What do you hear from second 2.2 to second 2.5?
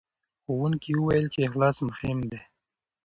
دی.